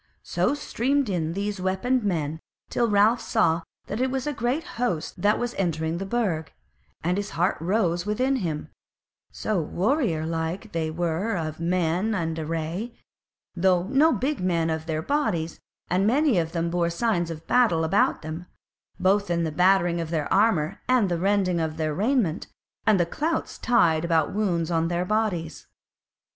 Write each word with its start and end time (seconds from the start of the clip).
So 0.23 0.55
streamed 0.55 1.09
in 1.11 1.33
these 1.33 1.61
weaponed 1.61 2.03
men 2.03 2.39
till 2.71 2.89
Ralph 2.89 3.21
saw 3.21 3.61
that 3.85 4.01
it 4.01 4.09
was 4.09 4.25
a 4.25 4.33
great 4.33 4.63
host 4.81 5.21
that 5.21 5.37
was 5.37 5.53
entering 5.59 5.99
the 5.99 6.07
Burg; 6.07 6.51
and 7.03 7.17
his 7.17 7.29
heart 7.37 7.55
rose 7.61 8.03
within 8.03 8.37
him, 8.37 8.71
so 9.31 9.61
warrior 9.61 10.25
like 10.25 10.71
they 10.71 10.89
were 10.89 11.37
of 11.37 11.59
men 11.59 12.15
and 12.15 12.39
array, 12.39 12.95
though 13.55 13.83
no 13.83 14.11
big 14.11 14.39
men 14.39 14.71
of 14.71 14.87
their 14.87 15.03
bodies; 15.03 15.59
and 15.87 16.07
many 16.07 16.39
of 16.39 16.51
them 16.51 16.71
bore 16.71 16.89
signs 16.89 17.29
of 17.29 17.45
battle 17.45 17.83
about 17.83 18.23
them, 18.23 18.47
both 18.99 19.29
in 19.29 19.43
the 19.43 19.51
battering 19.51 20.01
of 20.01 20.09
their 20.09 20.25
armour 20.33 20.81
and 20.87 21.09
the 21.09 21.19
rending 21.19 21.59
of 21.59 21.77
their 21.77 21.93
raiment, 21.93 22.47
and 22.87 22.99
the 22.99 23.05
clouts 23.05 23.59
tied 23.59 24.03
about 24.03 24.29
the 24.33 24.33
wounds 24.33 24.71
on 24.71 24.87
their 24.87 25.05
bodies. 25.05 25.67